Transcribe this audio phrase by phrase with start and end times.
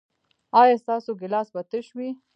[0.61, 2.09] ایا ستاسو ګیلاس به تش وي؟